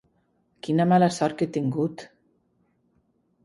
Quina 0.67 0.87
mala 0.93 1.11
sort 1.19 1.37
que 1.41 1.49
he 1.49 1.53
tingut! 1.59 2.09